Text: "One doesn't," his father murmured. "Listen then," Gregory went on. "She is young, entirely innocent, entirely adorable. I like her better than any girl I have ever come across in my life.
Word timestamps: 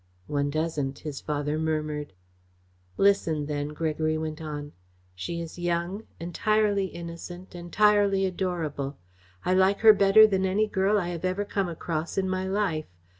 "One 0.25 0.49
doesn't," 0.49 0.97
his 0.97 1.21
father 1.21 1.59
murmured. 1.59 2.13
"Listen 2.97 3.45
then," 3.45 3.67
Gregory 3.67 4.17
went 4.17 4.41
on. 4.41 4.71
"She 5.13 5.39
is 5.39 5.59
young, 5.59 6.07
entirely 6.19 6.85
innocent, 6.87 7.53
entirely 7.53 8.25
adorable. 8.25 8.97
I 9.45 9.53
like 9.53 9.81
her 9.81 9.93
better 9.93 10.25
than 10.25 10.43
any 10.43 10.65
girl 10.65 10.97
I 10.97 11.09
have 11.09 11.23
ever 11.23 11.45
come 11.45 11.69
across 11.69 12.17
in 12.17 12.27
my 12.27 12.47
life. 12.47 12.87